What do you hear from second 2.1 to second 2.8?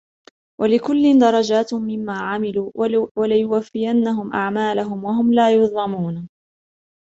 عَمِلُوا